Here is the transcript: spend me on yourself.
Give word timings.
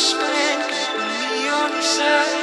spend 0.00 0.62
me 0.96 1.48
on 1.48 1.72
yourself. 1.76 2.39